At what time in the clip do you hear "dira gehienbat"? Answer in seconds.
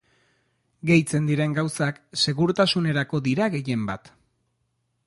3.29-4.13